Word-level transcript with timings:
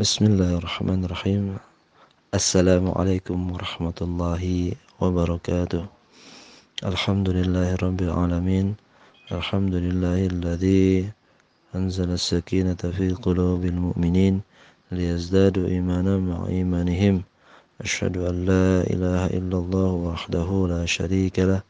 بسم 0.00 0.24
الله 0.30 0.52
الرحمن 0.58 1.04
الرحيم 1.04 1.44
السلام 2.34 2.84
عليكم 2.98 3.38
ورحمة 3.52 3.98
الله 4.02 4.42
وبركاته 5.00 5.82
الحمد 6.92 7.28
لله 7.38 7.68
رب 7.86 8.00
العالمين 8.08 8.66
الحمد 9.32 9.74
لله 9.74 10.20
الذي 10.26 11.10
أنزل 11.74 12.10
السكينة 12.20 12.80
في 12.96 13.06
قلوب 13.26 13.64
المؤمنين 13.64 14.40
ليزدادوا 14.92 15.66
إيمانا 15.68 16.14
مع 16.18 16.38
إيمانهم 16.48 17.22
أشهد 17.80 18.14
أن 18.16 18.36
لا 18.50 18.68
إله 18.92 19.22
إلا 19.38 19.56
الله 19.62 19.90
وحده 20.08 20.48
لا 20.72 20.82
شريك 20.86 21.36
له 21.50 21.60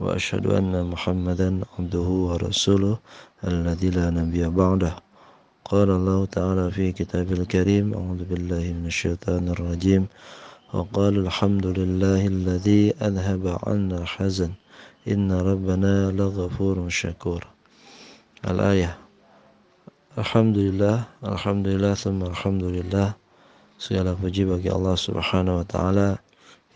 وأشهد 0.00 0.46
أن 0.46 0.72
محمدا 0.92 1.48
عبده 1.78 2.08
ورسوله 2.28 2.98
الذي 3.44 3.90
لا 3.90 4.10
نبي 4.10 4.42
بعده 4.48 5.09
قال 5.69 5.89
الله 5.89 6.25
تعالى 6.25 6.71
في 6.71 6.91
كتاب 6.91 7.31
الكريم 7.31 7.93
أعوذ 7.93 8.21
بالله 8.29 8.63
من 8.77 8.85
الشيطان 8.85 9.49
الرجيم 9.49 10.07
وقال 10.73 11.15
الحمد 11.25 11.65
لله 11.65 12.21
الذي 12.27 12.93
أذهب 13.01 13.43
عنا 13.65 13.97
الحزن 14.05 14.51
إن 15.07 15.31
ربنا 15.31 16.11
لغفور 16.11 16.89
شكور 16.89 17.41
الآية 18.45 18.97
الحمد 20.17 20.57
لله 20.57 20.97
الحمد 21.25 21.67
لله 21.67 21.93
ثم 21.93 22.21
الحمد 22.23 22.63
لله 22.63 23.09
segala 23.75 24.15
puji 24.15 24.47
bagi 24.47 24.71
Allah 24.71 24.95
Subhanahu 24.95 25.59
wa 25.59 25.67
taala 25.67 26.09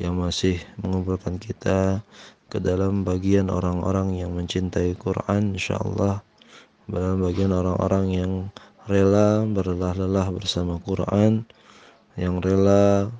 yang 0.01 0.19
masih 0.19 0.59
mengumpulkan 0.83 1.39
kita 1.39 2.03
ke 2.49 2.57
dalam 2.57 3.05
bagian 3.05 3.47
orang-orang 3.53 4.17
yang 4.17 4.33
mencintai 4.33 4.97
Quran 4.97 5.55
insyaallah 5.55 6.19
dalam 6.89 7.21
bagian 7.21 7.53
orang-orang 7.53 8.05
yang 8.09 8.31
rela 8.84 9.44
berlelah-lelah 9.48 10.28
bersama 10.34 10.76
Quran, 10.80 11.44
yang 12.14 12.38
rela 12.38 13.10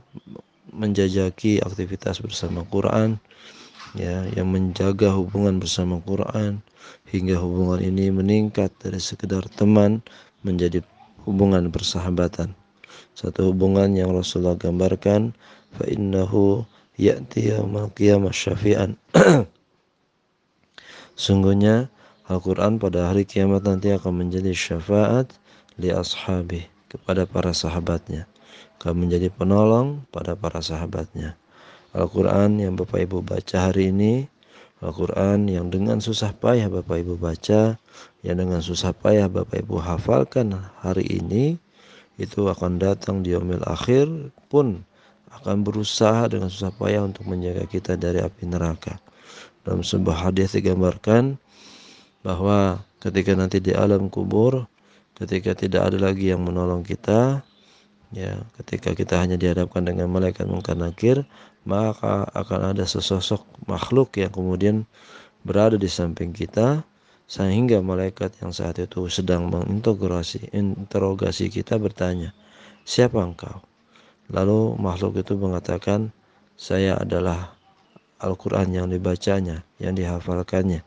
menjajaki 0.74 1.62
aktivitas 1.62 2.20
bersama 2.20 2.66
Quran, 2.68 3.18
ya, 3.94 4.26
yang 4.34 4.50
menjaga 4.50 5.14
hubungan 5.14 5.62
bersama 5.62 6.02
Quran 6.02 6.60
hingga 7.08 7.38
hubungan 7.40 7.80
ini 7.80 8.10
meningkat 8.10 8.74
dari 8.82 8.98
sekedar 8.98 9.46
teman 9.54 10.02
menjadi 10.44 10.82
hubungan 11.24 11.70
persahabatan. 11.72 12.52
Satu 13.14 13.54
hubungan 13.54 13.94
yang 13.94 14.10
Rasulullah 14.12 14.58
gambarkan 14.58 15.32
fa 15.74 15.86
innahu 15.86 16.66
ya'ti 16.98 17.54
yaumal 17.54 17.90
qiyamah 17.94 18.34
syafi'an. 18.34 18.98
Sungguhnya 21.14 21.88
Al-Quran 22.26 22.82
pada 22.82 23.12
hari 23.12 23.22
kiamat 23.22 23.62
nanti 23.62 23.94
akan 23.94 24.26
menjadi 24.26 24.50
syafaat 24.50 25.30
li 25.80 25.90
ashabi 25.90 26.66
kepada 26.90 27.26
para 27.26 27.50
sahabatnya. 27.50 28.28
Akan 28.78 29.00
menjadi 29.00 29.32
penolong 29.32 30.04
pada 30.12 30.36
para 30.36 30.60
sahabatnya. 30.60 31.40
Al-Quran 31.96 32.60
yang 32.60 32.74
Bapak 32.76 33.06
Ibu 33.06 33.24
baca 33.24 33.70
hari 33.70 33.94
ini 33.94 34.28
Al-Quran 34.84 35.48
yang 35.48 35.72
dengan 35.72 36.02
susah 36.02 36.36
payah 36.36 36.68
Bapak 36.68 37.00
Ibu 37.00 37.16
baca 37.16 37.80
yang 38.20 38.36
dengan 38.36 38.60
susah 38.60 38.92
payah 38.92 39.32
Bapak 39.32 39.64
Ibu 39.64 39.80
hafalkan 39.80 40.52
hari 40.84 41.06
ini 41.08 41.56
itu 42.20 42.44
akan 42.44 42.76
datang 42.76 43.24
di 43.24 43.32
omil 43.32 43.62
akhir 43.64 44.10
pun 44.52 44.84
akan 45.40 45.64
berusaha 45.64 46.28
dengan 46.28 46.52
susah 46.52 46.74
payah 46.76 47.06
untuk 47.06 47.24
menjaga 47.24 47.64
kita 47.64 47.96
dari 47.96 48.20
api 48.20 48.44
neraka. 48.44 49.00
Dalam 49.64 49.80
sebuah 49.80 50.28
hadis 50.30 50.52
digambarkan 50.52 51.40
bahwa 52.20 52.84
ketika 53.00 53.32
nanti 53.32 53.64
di 53.64 53.72
alam 53.72 54.12
kubur 54.12 54.68
ketika 55.14 55.54
tidak 55.54 55.90
ada 55.90 55.98
lagi 55.98 56.34
yang 56.34 56.42
menolong 56.42 56.82
kita 56.82 57.42
ya 58.14 58.42
ketika 58.58 58.94
kita 58.94 59.18
hanya 59.18 59.38
dihadapkan 59.38 59.86
dengan 59.86 60.10
malaikat 60.10 60.46
mungkar 60.46 60.74
nakir 60.78 61.22
maka 61.66 62.26
akan 62.34 62.74
ada 62.74 62.84
sesosok 62.86 63.42
makhluk 63.66 64.14
yang 64.18 64.30
kemudian 64.30 64.76
berada 65.46 65.78
di 65.78 65.86
samping 65.86 66.34
kita 66.34 66.82
sehingga 67.24 67.80
malaikat 67.80 68.36
yang 68.44 68.52
saat 68.52 68.76
itu 68.76 69.08
sedang 69.08 69.48
mengintegrasi 69.48 70.52
interogasi 70.52 71.48
kita 71.48 71.80
bertanya 71.80 72.36
siapa 72.84 73.16
engkau? 73.24 73.64
Lalu 74.28 74.76
makhluk 74.76 75.20
itu 75.20 75.36
mengatakan 75.36 76.12
saya 76.56 77.00
adalah 77.00 77.56
Al-Quran 78.20 78.72
yang 78.72 78.86
dibacanya 78.92 79.64
yang 79.80 79.96
dihafalkannya. 79.96 80.84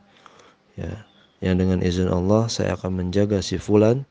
Ya 0.77 0.93
yang 1.37 1.61
dengan 1.61 1.85
izin 1.85 2.09
Allah 2.09 2.49
saya 2.49 2.73
akan 2.73 3.05
menjaga 3.05 3.45
si 3.45 3.61
fulan 3.61 4.09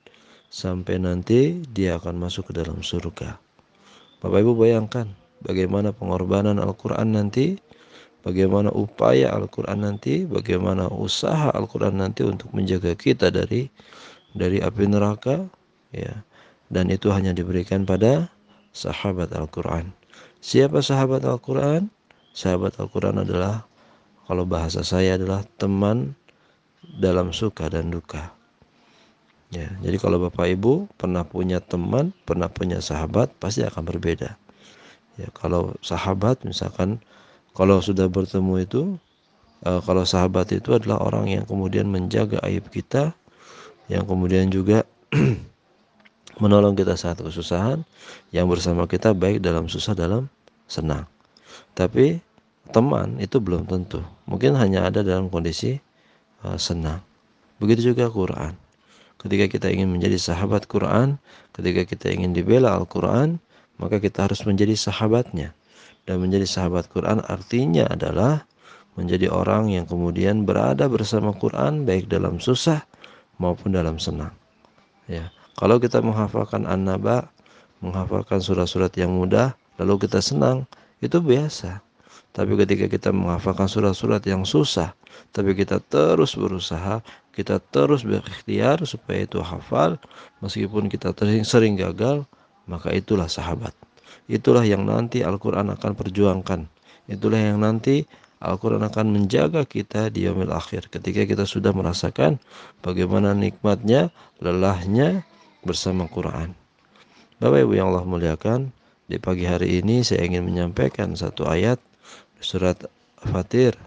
sampai 0.52 1.00
nanti 1.00 1.64
dia 1.72 1.98
akan 1.98 2.20
masuk 2.20 2.50
ke 2.50 2.62
dalam 2.62 2.80
surga. 2.80 3.38
Bapak 4.20 4.38
Ibu 4.42 4.52
bayangkan 4.56 5.10
bagaimana 5.44 5.92
pengorbanan 5.92 6.58
Al-Quran 6.58 7.14
nanti, 7.14 7.58
bagaimana 8.26 8.72
upaya 8.72 9.32
Al-Quran 9.34 9.86
nanti, 9.86 10.26
bagaimana 10.26 10.88
usaha 10.90 11.52
Al-Quran 11.52 12.00
nanti 12.00 12.26
untuk 12.26 12.50
menjaga 12.56 12.96
kita 12.96 13.30
dari 13.30 13.68
dari 14.36 14.60
api 14.60 14.84
neraka, 14.84 15.46
ya. 15.94 16.12
Dan 16.66 16.90
itu 16.90 17.14
hanya 17.14 17.30
diberikan 17.30 17.86
pada 17.86 18.28
sahabat 18.74 19.30
Al-Quran. 19.32 19.94
Siapa 20.42 20.82
sahabat 20.82 21.24
Al-Quran? 21.24 21.88
Sahabat 22.36 22.76
Al-Quran 22.76 23.24
adalah 23.24 23.64
kalau 24.28 24.44
bahasa 24.44 24.82
saya 24.82 25.16
adalah 25.16 25.46
teman 25.56 26.18
dalam 27.00 27.32
suka 27.32 27.70
dan 27.72 27.88
duka. 27.88 28.35
Ya, 29.54 29.70
jadi 29.78 30.02
kalau 30.02 30.18
Bapak 30.26 30.50
Ibu 30.58 30.90
pernah 30.98 31.22
punya 31.22 31.62
teman, 31.62 32.10
pernah 32.26 32.50
punya 32.50 32.82
sahabat, 32.82 33.30
pasti 33.38 33.62
akan 33.62 33.86
berbeda. 33.86 34.34
Ya, 35.16 35.28
kalau 35.30 35.78
sahabat 35.86 36.42
misalkan 36.42 36.98
kalau 37.54 37.78
sudah 37.78 38.10
bertemu 38.10 38.66
itu 38.66 38.82
uh, 39.62 39.78
kalau 39.86 40.02
sahabat 40.02 40.50
itu 40.50 40.74
adalah 40.74 40.98
orang 40.98 41.30
yang 41.30 41.44
kemudian 41.46 41.86
menjaga 41.86 42.42
aib 42.42 42.66
kita, 42.74 43.14
yang 43.86 44.02
kemudian 44.02 44.50
juga 44.50 44.82
menolong 46.42 46.74
kita 46.74 46.98
saat 46.98 47.22
kesusahan, 47.22 47.86
yang 48.34 48.50
bersama 48.50 48.90
kita 48.90 49.14
baik 49.14 49.46
dalam 49.46 49.70
susah 49.70 49.94
dalam 49.94 50.26
senang. 50.66 51.06
Tapi 51.78 52.18
teman 52.74 53.22
itu 53.22 53.38
belum 53.38 53.62
tentu. 53.70 54.02
Mungkin 54.26 54.58
hanya 54.58 54.90
ada 54.90 55.06
dalam 55.06 55.30
kondisi 55.30 55.78
uh, 56.42 56.58
senang. 56.58 56.98
Begitu 57.62 57.94
juga 57.94 58.10
Quran 58.10 58.65
ketika 59.26 59.58
kita 59.58 59.66
ingin 59.74 59.90
menjadi 59.90 60.16
sahabat 60.16 60.70
Quran, 60.70 61.18
ketika 61.52 61.82
kita 61.82 62.14
ingin 62.14 62.32
dibela 62.32 62.78
Al-Quran, 62.78 63.42
maka 63.76 63.98
kita 63.98 64.30
harus 64.30 64.46
menjadi 64.46 64.72
sahabatnya. 64.78 65.52
Dan 66.06 66.22
menjadi 66.22 66.46
sahabat 66.46 66.86
Quran 66.94 67.18
artinya 67.26 67.90
adalah 67.90 68.46
menjadi 68.94 69.28
orang 69.28 69.74
yang 69.74 69.84
kemudian 69.84 70.46
berada 70.46 70.86
bersama 70.86 71.34
Quran 71.34 71.82
baik 71.82 72.06
dalam 72.06 72.38
susah 72.38 72.86
maupun 73.42 73.74
dalam 73.74 73.98
senang. 73.98 74.32
Ya, 75.10 75.34
kalau 75.58 75.82
kita 75.82 76.00
menghafalkan 76.00 76.64
An-Naba, 76.64 77.28
menghafalkan 77.82 78.40
surat-surat 78.40 78.94
yang 78.96 79.12
mudah, 79.12 79.52
lalu 79.82 80.08
kita 80.08 80.22
senang, 80.22 80.64
itu 81.04 81.20
biasa. 81.20 81.84
Tapi 82.32 82.52
ketika 82.60 82.86
kita 82.88 83.10
menghafalkan 83.12 83.68
surat-surat 83.68 84.20
yang 84.24 84.44
susah, 84.44 84.92
tapi 85.32 85.56
kita 85.56 85.80
terus 85.80 86.36
berusaha, 86.36 87.00
kita 87.36 87.60
terus 87.60 88.02
berikhtiar 88.02 88.80
supaya 88.88 89.28
itu 89.28 89.44
hafal, 89.44 90.00
meskipun 90.40 90.88
kita 90.88 91.12
sering, 91.44 91.76
gagal, 91.76 92.24
maka 92.64 92.96
itulah 92.96 93.28
sahabat. 93.28 93.76
Itulah 94.26 94.64
yang 94.64 94.88
nanti 94.88 95.20
Al-Quran 95.20 95.68
akan 95.76 95.92
perjuangkan. 95.92 96.64
Itulah 97.06 97.38
yang 97.38 97.60
nanti 97.60 98.08
Al-Quran 98.40 98.82
akan 98.88 99.06
menjaga 99.12 99.68
kita 99.68 100.08
di 100.08 100.24
yaumil 100.24 100.50
akhir. 100.50 100.88
Ketika 100.88 101.28
kita 101.28 101.44
sudah 101.44 101.76
merasakan 101.76 102.40
bagaimana 102.80 103.36
nikmatnya, 103.36 104.08
lelahnya 104.40 105.22
bersama 105.60 106.08
Quran. 106.08 106.56
Bapak 107.36 107.68
Ibu 107.68 107.72
yang 107.76 107.92
Allah 107.92 108.08
muliakan, 108.08 108.72
di 109.06 109.20
pagi 109.20 109.44
hari 109.44 109.78
ini 109.84 110.02
saya 110.02 110.24
ingin 110.26 110.42
menyampaikan 110.42 111.14
satu 111.14 111.46
ayat 111.46 111.78
surat 112.42 112.80
Fatir 113.22 113.78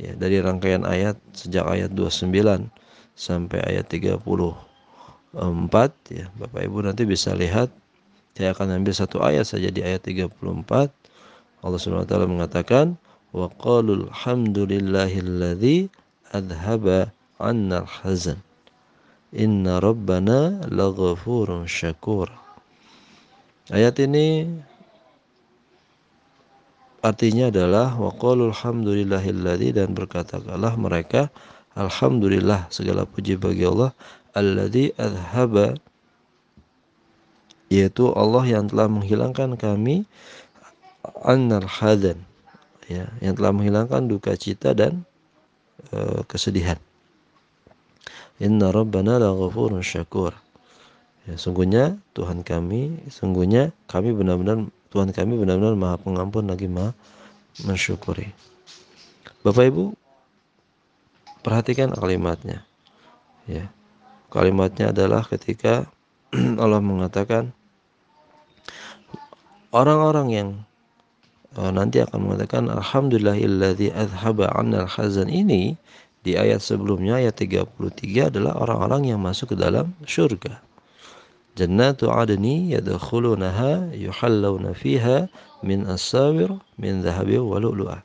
ya 0.00 0.16
dari 0.16 0.40
rangkaian 0.42 0.82
ayat 0.82 1.20
sejak 1.36 1.68
ayat 1.68 1.90
29 1.92 2.32
sampai 3.14 3.62
ayat 3.62 3.86
34 3.90 4.58
ya. 6.10 6.26
Bapak 6.38 6.62
Ibu 6.62 6.86
nanti 6.86 7.02
bisa 7.06 7.34
lihat 7.34 7.70
saya 8.34 8.50
akan 8.50 8.82
ambil 8.82 8.94
satu 8.94 9.22
ayat 9.22 9.46
saja 9.46 9.70
di 9.70 9.82
ayat 9.82 10.02
34 10.02 10.30
Allah 11.64 11.78
Subhanahu 11.80 12.04
wa 12.04 12.10
taala 12.10 12.26
mengatakan 12.26 12.86
wa 13.30 13.48
qalul 13.58 14.10
hamdulillahilladzi 14.10 15.88
adhaba 16.34 17.14
'anna 17.38 17.86
al-hazan. 17.86 18.38
Inna 19.34 19.82
rabbana 19.82 20.62
laghafurun 20.70 21.66
syakur. 21.66 22.30
Ayat 23.72 23.96
ini 23.98 24.46
artinya 27.00 27.48
adalah 27.48 27.96
waqalul 27.96 28.52
hamdulillahilladzi 28.52 29.76
dan 29.76 29.96
berkatakanlah 29.96 30.76
mereka 30.76 31.32
alhamdulillah 31.74 32.70
segala 32.70 33.06
puji 33.06 33.38
bagi 33.38 33.66
Allah. 33.66 33.94
Alladzi 34.34 34.90
adhaba 34.98 35.78
yaitu 37.70 38.10
Allah 38.14 38.44
yang 38.46 38.66
telah 38.70 38.90
menghilangkan 38.90 39.54
kami 39.54 40.06
annal 41.22 41.66
hadan 41.66 42.18
ya 42.86 43.08
yang 43.22 43.34
telah 43.38 43.50
menghilangkan 43.54 44.10
duka 44.10 44.34
cita 44.34 44.74
dan 44.74 45.06
uh, 45.94 46.22
kesedihan. 46.26 46.78
Inna 48.42 48.74
rabbana 48.74 49.22
laghafurun 49.22 49.82
syakur. 49.86 50.34
Ya 51.24 51.38
sungguhnya 51.40 51.96
Tuhan 52.12 52.44
kami 52.44 53.06
sungguhnya 53.08 53.72
kami 53.88 54.12
benar-benar 54.12 54.68
Tuhan 54.92 55.14
kami 55.14 55.40
benar-benar 55.40 55.74
Maha 55.78 55.96
Pengampun 55.98 56.50
lagi 56.50 56.68
Maha 56.68 56.92
mensyukuri. 57.64 58.34
Bapak 59.40 59.72
Ibu 59.72 60.03
perhatikan 61.44 61.92
kalimatnya 61.92 62.64
ya 63.44 63.68
kalimatnya 64.32 64.90
adalah 64.90 65.22
ketika 65.28 65.86
Allah 66.62 66.82
mengatakan 66.82 67.54
orang-orang 69.70 70.28
yang 70.32 70.48
uh, 71.58 71.70
nanti 71.70 72.02
akan 72.02 72.18
mengatakan 72.30 72.66
alhamdulillahilladzi 72.70 73.94
azhaba 73.94 74.50
'annal 74.54 74.90
hazan 74.90 75.30
ini 75.30 75.78
di 76.24 76.40
ayat 76.40 76.64
sebelumnya 76.64 77.20
ayat 77.20 77.36
33 77.36 78.32
adalah 78.32 78.56
orang-orang 78.56 79.12
yang 79.12 79.20
masuk 79.20 79.52
ke 79.52 79.56
dalam 79.60 79.92
surga. 80.08 80.56
Jannatu 81.54 82.08
adni 82.10 82.72
yadkhulunaha 82.72 83.92
yuhallawna 83.92 84.72
fiha 84.72 85.28
min 85.60 85.84
asawir 85.86 86.50
min 86.80 87.04
dhahabi 87.04 87.38
wa 87.38 87.60
lu'lu'ah. 87.60 88.00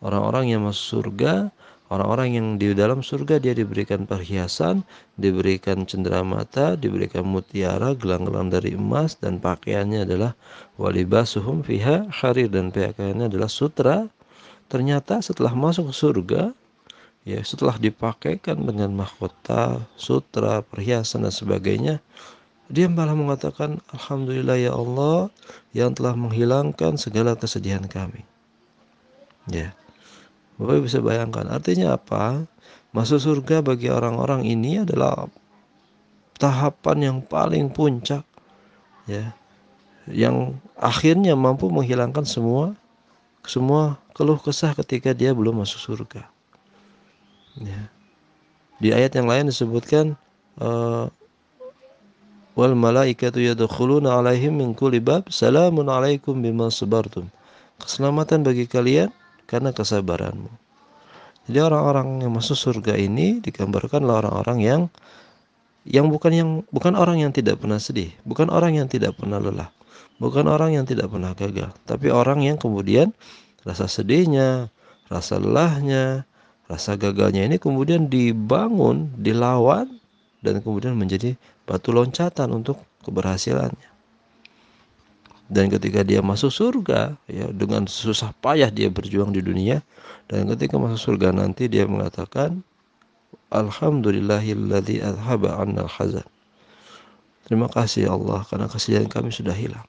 Orang-orang 0.00 0.54
yang 0.54 0.62
masuk 0.62 1.02
surga 1.02 1.50
Orang-orang 1.86 2.34
yang 2.34 2.46
di 2.58 2.74
dalam 2.74 2.98
surga 2.98 3.38
dia 3.38 3.54
diberikan 3.54 4.10
perhiasan, 4.10 4.82
diberikan 5.14 5.86
cenderamata, 5.86 6.74
diberikan 6.74 7.22
mutiara, 7.22 7.94
gelang-gelang 7.94 8.50
dari 8.50 8.74
emas 8.74 9.14
dan 9.22 9.38
pakaiannya 9.38 10.02
adalah 10.02 10.34
walibasuhum 10.82 11.62
fiha 11.62 12.10
harir 12.10 12.50
dan 12.50 12.74
pakaiannya 12.74 13.30
adalah 13.30 13.46
sutra. 13.46 14.10
Ternyata 14.66 15.22
setelah 15.22 15.54
masuk 15.54 15.94
surga, 15.94 16.50
ya 17.22 17.38
setelah 17.46 17.78
dipakaikan 17.78 18.66
dengan 18.66 18.90
mahkota, 18.90 19.78
sutra, 19.94 20.66
perhiasan 20.66 21.22
dan 21.22 21.30
sebagainya, 21.30 22.02
dia 22.66 22.90
malah 22.90 23.14
mengatakan 23.14 23.78
alhamdulillah 23.94 24.58
ya 24.58 24.74
Allah 24.74 25.30
yang 25.70 25.94
telah 25.94 26.18
menghilangkan 26.18 26.98
segala 26.98 27.38
kesedihan 27.38 27.86
kami. 27.86 28.26
Ya. 29.46 29.70
Bapak 30.56 30.88
bisa 30.88 31.04
bayangkan 31.04 31.48
artinya 31.52 32.00
apa? 32.00 32.48
Masuk 32.96 33.20
surga 33.20 33.60
bagi 33.60 33.92
orang-orang 33.92 34.48
ini 34.48 34.80
adalah 34.80 35.28
tahapan 36.40 36.98
yang 37.12 37.18
paling 37.20 37.68
puncak 37.68 38.24
ya. 39.04 39.36
Yang 40.08 40.56
akhirnya 40.80 41.36
mampu 41.36 41.68
menghilangkan 41.68 42.24
semua 42.24 42.72
semua 43.46 44.00
keluh 44.16 44.40
kesah 44.40 44.74
ketika 44.74 45.14
dia 45.14 45.36
belum 45.36 45.62
masuk 45.62 45.78
surga. 45.78 46.24
Ya. 47.60 47.88
Di 48.80 48.92
ayat 48.92 49.16
yang 49.16 49.28
lain 49.28 49.48
disebutkan 49.48 50.16
uh, 50.60 51.08
wal 52.56 52.74
malaikatu 52.76 53.40
yadkhuluna 53.40 54.20
alaihim 54.20 54.60
min 54.60 54.72
kulli 54.72 55.00
bab 55.00 55.28
salamun 55.28 55.88
alaikum 55.88 56.40
bima 56.40 56.72
sabartum. 56.72 57.28
Keselamatan 57.76 58.40
bagi 58.40 58.64
kalian 58.64 59.12
karena 59.46 59.70
kesabaranmu. 59.72 60.50
Jadi 61.46 61.58
orang-orang 61.62 62.26
yang 62.26 62.34
masuk 62.34 62.58
surga 62.58 62.98
ini 62.98 63.38
digambarkanlah 63.38 64.26
orang-orang 64.26 64.58
yang 64.60 64.80
yang 65.86 66.10
bukan 66.10 66.32
yang 66.34 66.50
bukan 66.74 66.98
orang 66.98 67.22
yang 67.22 67.30
tidak 67.30 67.62
pernah 67.62 67.78
sedih, 67.78 68.10
bukan 68.26 68.50
orang 68.50 68.74
yang 68.74 68.90
tidak 68.90 69.14
pernah 69.14 69.38
lelah, 69.38 69.70
bukan 70.18 70.50
orang 70.50 70.74
yang 70.74 70.82
tidak 70.82 71.06
pernah 71.06 71.30
gagal, 71.38 71.70
tapi 71.86 72.10
orang 72.10 72.42
yang 72.42 72.58
kemudian 72.58 73.14
rasa 73.62 73.86
sedihnya, 73.86 74.66
rasa 75.06 75.38
lelahnya, 75.38 76.26
rasa 76.66 76.98
gagalnya 76.98 77.46
ini 77.46 77.62
kemudian 77.62 78.10
dibangun, 78.10 79.14
dilawan 79.22 79.86
dan 80.42 80.58
kemudian 80.58 80.98
menjadi 80.98 81.38
batu 81.62 81.94
loncatan 81.94 82.50
untuk 82.50 82.82
keberhasilannya. 83.06 83.95
Dan 85.46 85.70
ketika 85.70 86.02
dia 86.02 86.18
masuk 86.18 86.50
surga, 86.50 87.14
ya 87.30 87.46
dengan 87.54 87.86
susah 87.86 88.34
payah 88.42 88.66
dia 88.66 88.90
berjuang 88.90 89.30
di 89.30 89.38
dunia, 89.38 89.78
dan 90.26 90.50
ketika 90.50 90.74
masuk 90.74 91.14
surga 91.14 91.30
nanti 91.30 91.70
dia 91.70 91.86
mengatakan, 91.86 92.66
Alhamdulillahilladzi 93.54 95.06
adhaba 95.06 95.54
al 95.62 95.86
hazan. 95.86 96.26
Terima 97.46 97.70
kasih 97.70 98.10
ya 98.10 98.18
Allah 98.18 98.42
karena 98.50 98.66
kesedihan 98.66 99.06
kami 99.06 99.30
sudah 99.30 99.54
hilang. 99.54 99.86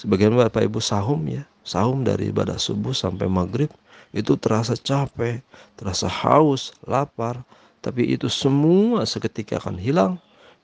Sebagian 0.00 0.32
Bapak 0.32 0.64
Ibu 0.64 0.80
sahum 0.80 1.20
ya, 1.28 1.44
sahum 1.60 2.00
dari 2.00 2.32
ibadah 2.32 2.56
subuh 2.56 2.96
sampai 2.96 3.28
maghrib 3.28 3.68
itu 4.16 4.32
terasa 4.40 4.72
capek, 4.80 5.44
terasa 5.76 6.08
haus, 6.08 6.72
lapar, 6.88 7.44
tapi 7.84 8.16
itu 8.16 8.32
semua 8.32 9.04
seketika 9.04 9.60
akan 9.60 9.76
hilang 9.76 10.16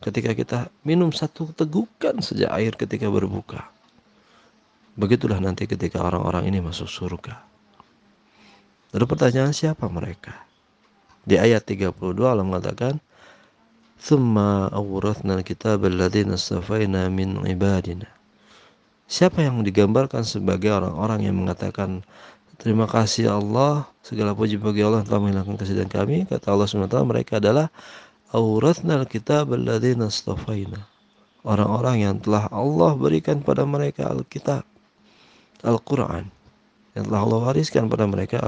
ketika 0.03 0.35
kita 0.35 0.59
minum 0.83 1.15
satu 1.15 1.55
tegukan 1.55 2.19
saja 2.19 2.51
air 2.59 2.75
ketika 2.75 3.07
berbuka. 3.07 3.71
Begitulah 4.99 5.39
nanti 5.41 5.65
ketika 5.65 6.03
orang-orang 6.03 6.51
ini 6.51 6.59
masuk 6.61 6.91
surga. 6.91 7.41
Lalu 8.93 9.05
pertanyaan 9.09 9.57
siapa 9.57 9.89
mereka? 9.89 10.45
Di 11.25 11.41
ayat 11.41 11.65
32 11.65 11.97
Allah 12.29 12.45
mengatakan, 12.45 13.01
"Tsumma 13.97 14.69
awrathna 14.69 15.41
al-kitaba 15.41 15.89
alladziina 15.89 16.37
istafaina 16.37 17.09
min 17.09 17.41
ibadina." 17.49 18.11
Siapa 19.09 19.41
yang 19.41 19.65
digambarkan 19.65 20.27
sebagai 20.27 20.75
orang-orang 20.75 21.31
yang 21.31 21.41
mengatakan 21.41 22.05
Terima 22.63 22.87
kasih 22.87 23.27
Allah, 23.27 23.91
segala 24.07 24.39
puji 24.39 24.55
bagi 24.55 24.87
Allah 24.87 25.03
telah 25.03 25.19
menghilangkan 25.19 25.59
kesedihan 25.59 25.91
kami. 25.91 26.31
Kata 26.31 26.55
Allah 26.55 26.71
SWT, 26.71 26.95
mereka 27.03 27.43
adalah 27.43 27.67
Auratna 28.33 29.05
kitab 29.05 29.53
alladzina 29.53 30.09
astafaina. 30.09 30.89
Orang-orang 31.45 32.01
yang 32.01 32.17
telah 32.17 32.49
Allah 32.49 32.97
berikan 32.97 33.45
pada 33.45 33.69
mereka 33.69 34.09
Alkitab, 34.09 34.65
Al-Quran. 35.61 36.33
Yang 36.97 37.05
telah 37.13 37.21
Allah 37.29 37.41
wariskan 37.45 37.93
pada 37.93 38.09
mereka 38.09 38.41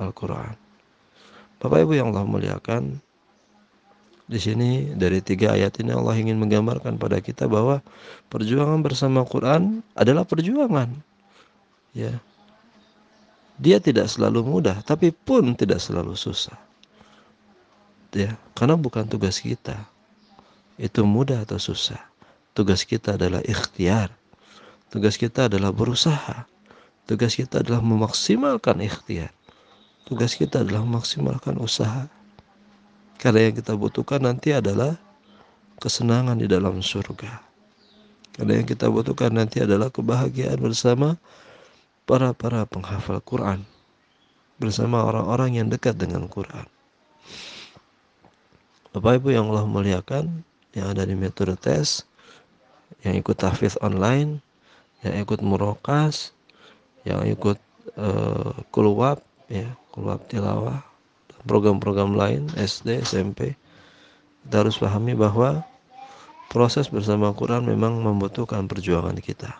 Al-Quran. 0.00 0.56
Bapak 1.60 1.78
Ibu 1.84 2.00
yang 2.00 2.16
Allah 2.16 2.24
muliakan, 2.24 2.96
di 4.24 4.40
sini 4.40 4.96
dari 4.96 5.20
tiga 5.20 5.52
ayat 5.52 5.76
ini 5.84 5.92
Allah 5.92 6.16
ingin 6.16 6.40
menggambarkan 6.40 6.96
pada 6.96 7.20
kita 7.20 7.44
bahwa 7.44 7.84
perjuangan 8.32 8.80
bersama 8.80 9.20
Quran 9.28 9.84
adalah 10.00 10.24
perjuangan. 10.24 10.96
Ya. 11.92 12.16
Dia 13.60 13.84
tidak 13.84 14.08
selalu 14.08 14.48
mudah, 14.48 14.80
tapi 14.80 15.12
pun 15.12 15.52
tidak 15.52 15.84
selalu 15.84 16.16
susah 16.16 16.69
ya 18.14 18.34
karena 18.58 18.74
bukan 18.76 19.06
tugas 19.06 19.38
kita. 19.40 19.86
Itu 20.80 21.04
mudah 21.04 21.44
atau 21.44 21.60
susah? 21.60 22.00
Tugas 22.56 22.88
kita 22.88 23.14
adalah 23.14 23.44
ikhtiar. 23.44 24.10
Tugas 24.88 25.20
kita 25.20 25.46
adalah 25.46 25.70
berusaha. 25.70 26.48
Tugas 27.04 27.36
kita 27.36 27.60
adalah 27.62 27.84
memaksimalkan 27.84 28.80
ikhtiar. 28.82 29.30
Tugas 30.08 30.34
kita 30.34 30.64
adalah 30.64 30.82
memaksimalkan 30.82 31.60
usaha. 31.60 32.08
Karena 33.20 33.50
yang 33.50 33.54
kita 33.60 33.76
butuhkan 33.76 34.24
nanti 34.24 34.56
adalah 34.56 34.96
kesenangan 35.78 36.40
di 36.40 36.48
dalam 36.48 36.80
surga. 36.80 37.44
Karena 38.34 38.58
yang 38.58 38.66
kita 38.66 38.88
butuhkan 38.88 39.36
nanti 39.36 39.60
adalah 39.60 39.92
kebahagiaan 39.92 40.58
bersama 40.58 41.20
para 42.08 42.32
para 42.32 42.64
penghafal 42.64 43.20
Quran. 43.20 43.62
Bersama 44.56 45.04
orang-orang 45.04 45.60
yang 45.60 45.68
dekat 45.68 46.00
dengan 46.00 46.24
Quran 46.26 46.66
Bapak 48.90 49.22
Ibu 49.22 49.30
yang 49.30 49.46
Allah 49.54 49.70
muliakan 49.70 50.42
yang 50.74 50.90
ada 50.90 51.06
di 51.06 51.14
metode 51.14 51.54
tes 51.54 52.02
yang 53.06 53.14
ikut 53.14 53.38
tahfiz 53.38 53.78
online 53.78 54.42
yang 55.06 55.14
ikut 55.22 55.38
murokas 55.46 56.34
yang 57.06 57.22
ikut 57.22 57.56
uh, 57.94 58.52
kulwab 58.74 59.22
ya 59.46 59.70
kulwab 59.94 60.26
tilawah 60.26 60.82
program-program 61.46 62.18
lain 62.18 62.50
SD 62.58 63.06
SMP 63.06 63.54
kita 64.42 64.66
harus 64.66 64.76
pahami 64.82 65.14
bahwa 65.14 65.62
proses 66.50 66.90
bersama 66.90 67.30
Quran 67.30 67.62
memang 67.62 68.02
membutuhkan 68.02 68.66
perjuangan 68.66 69.14
kita. 69.22 69.54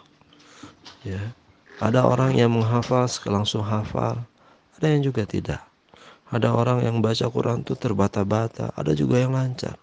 Ya 1.06 1.22
ada 1.78 2.02
orang 2.04 2.34
yang 2.34 2.50
menghafal 2.52 3.06
langsung 3.30 3.62
hafal 3.62 4.20
ada 4.76 4.86
yang 4.90 5.06
juga 5.06 5.22
tidak 5.24 5.69
ada 6.30 6.54
orang 6.54 6.86
yang 6.86 7.02
baca 7.02 7.26
Quran 7.26 7.66
itu 7.66 7.74
terbata-bata, 7.74 8.70
ada 8.78 8.94
juga 8.94 9.18
yang 9.18 9.34
lancar. 9.34 9.74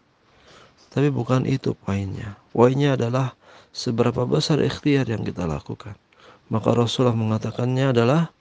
Tapi 0.91 1.11
bukan 1.11 1.43
itu 1.43 1.75
poinnya. 1.75 2.39
Poinnya 2.55 2.95
adalah 2.95 3.35
seberapa 3.75 4.23
besar 4.23 4.63
ikhtiar 4.63 5.11
yang 5.11 5.27
kita 5.27 5.43
lakukan. 5.43 5.93
Maka 6.47 6.71
Rasulullah 6.71 7.13
mengatakannya 7.13 7.91
adalah 7.91 8.31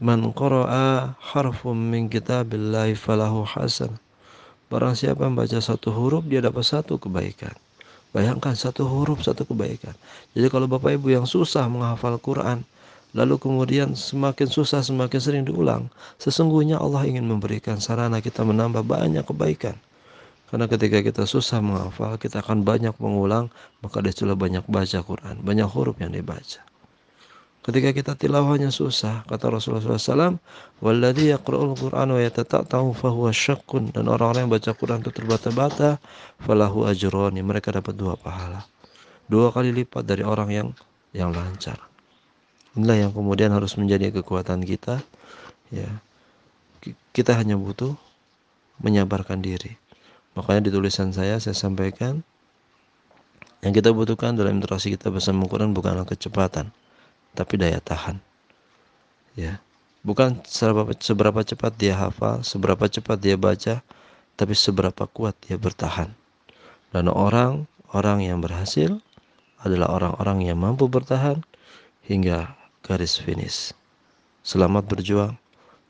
Man 0.00 0.32
qara'a 0.32 1.16
harfum 1.20 1.76
min 1.76 2.08
kitabillahi 2.08 2.96
falahu 2.96 3.44
hasan. 3.44 3.96
Barang 4.72 4.96
siapa 4.96 5.28
yang 5.28 5.36
baca 5.36 5.60
satu 5.60 5.92
huruf 5.92 6.24
dia 6.24 6.40
dapat 6.40 6.64
satu 6.64 6.96
kebaikan. 6.96 7.52
Bayangkan 8.12 8.56
satu 8.56 8.88
huruf 8.88 9.20
satu 9.24 9.44
kebaikan. 9.44 9.92
Jadi 10.32 10.48
kalau 10.48 10.64
Bapak 10.68 10.96
Ibu 10.96 11.12
yang 11.12 11.26
susah 11.28 11.68
menghafal 11.68 12.16
Quran, 12.20 12.64
lalu 13.12 13.36
kemudian 13.36 13.92
semakin 13.92 14.48
susah 14.48 14.80
semakin 14.80 15.20
sering 15.20 15.44
diulang, 15.44 15.92
sesungguhnya 16.16 16.80
Allah 16.80 17.04
ingin 17.04 17.28
memberikan 17.28 17.80
sarana 17.80 18.20
kita 18.24 18.44
menambah 18.44 18.84
banyak 18.84 19.24
kebaikan. 19.24 19.76
Karena 20.52 20.68
ketika 20.68 21.00
kita 21.00 21.24
susah 21.24 21.64
menghafal, 21.64 22.20
kita 22.20 22.44
akan 22.44 22.60
banyak 22.60 22.92
mengulang, 23.00 23.48
maka 23.80 24.04
di 24.04 24.12
situlah 24.12 24.36
banyak 24.36 24.64
baca 24.68 25.00
Quran, 25.00 25.40
banyak 25.40 25.64
huruf 25.64 25.96
yang 25.96 26.12
dibaca. 26.12 26.60
Ketika 27.62 27.94
kita 27.94 28.12
tilawahnya 28.18 28.74
susah, 28.74 29.22
kata 29.30 29.54
Rasulullah 29.54 29.94
SAW, 29.94 30.42
"Walladzi 30.82 31.30
yaqra'ul 31.30 31.78
Qur'an 31.78 32.10
wa 32.10 32.18
yatata'tahu 32.18 32.90
fahuwa 32.90 33.30
syakkun." 33.30 33.94
Dan 33.94 34.10
orang-orang 34.10 34.50
yang 34.50 34.52
baca 34.52 34.74
Quran 34.74 34.98
itu 34.98 35.14
terbata-bata, 35.14 36.02
falahu 36.42 36.90
ajroni. 36.90 37.38
Mereka 37.38 37.70
dapat 37.70 37.94
dua 37.94 38.18
pahala. 38.18 38.66
Dua 39.30 39.54
kali 39.54 39.70
lipat 39.70 40.02
dari 40.02 40.26
orang 40.26 40.50
yang 40.50 40.68
yang 41.14 41.30
lancar. 41.30 41.91
Inilah 42.72 43.08
yang 43.08 43.12
kemudian 43.12 43.52
harus 43.52 43.76
menjadi 43.76 44.08
kekuatan 44.10 44.64
kita. 44.64 45.04
Ya, 45.68 45.88
kita 47.12 47.36
hanya 47.36 47.60
butuh 47.60 47.96
menyabarkan 48.80 49.44
diri. 49.44 49.76
Makanya 50.32 50.68
di 50.68 50.70
tulisan 50.72 51.12
saya 51.12 51.36
saya 51.36 51.52
sampaikan 51.52 52.24
yang 53.60 53.76
kita 53.76 53.92
butuhkan 53.92 54.34
dalam 54.34 54.58
interaksi 54.58 54.90
kita 54.90 55.12
bersama 55.12 55.46
Quran 55.46 55.76
bukanlah 55.76 56.08
kecepatan 56.08 56.72
tapi 57.36 57.60
daya 57.60 57.80
tahan. 57.80 58.20
Ya. 59.36 59.60
Bukan 60.02 60.42
seberapa, 60.42 60.90
seberapa 60.98 61.40
cepat 61.46 61.78
dia 61.78 61.94
hafal, 61.94 62.42
seberapa 62.42 62.90
cepat 62.90 63.22
dia 63.22 63.38
baca, 63.38 63.86
tapi 64.34 64.54
seberapa 64.58 65.06
kuat 65.06 65.38
dia 65.46 65.54
bertahan. 65.54 66.10
Dan 66.90 67.06
orang 67.06 67.70
orang 67.94 68.18
yang 68.24 68.42
berhasil 68.42 68.98
adalah 69.62 69.94
orang-orang 69.94 70.50
yang 70.50 70.58
mampu 70.58 70.90
bertahan 70.90 71.46
hingga 72.02 72.58
garis 72.82 73.14
finish. 73.14 73.70
Selamat 74.42 74.90
berjuang, 74.90 75.38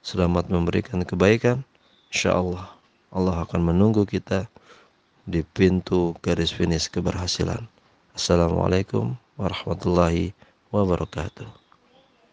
selamat 0.05 0.53
memberikan 0.53 1.01
kebaikan. 1.03 1.65
Insya 2.13 2.37
Allah, 2.37 2.69
Allah 3.09 3.49
akan 3.49 3.73
menunggu 3.73 4.05
kita 4.05 4.45
di 5.25 5.41
pintu 5.41 6.13
garis 6.21 6.53
finish 6.53 6.93
keberhasilan. 6.93 7.65
Assalamualaikum 8.13 9.17
warahmatullahi 9.41 10.37
wabarakatuh. 10.69 11.62